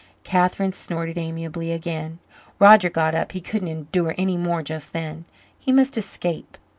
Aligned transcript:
Catherine 0.23 0.71
snorted 0.71 1.19
amiably 1.19 1.71
again. 1.71 2.17
Roger 2.57 2.89
got 2.89 3.13
up 3.13 3.33
he 3.33 3.39
couldn't 3.39 3.67
endure 3.67 4.15
any 4.17 4.35
more 4.35 4.63
just 4.63 4.93
then. 4.93 5.25
He 5.59 5.71
must 5.71 5.95
escape. 5.95 6.57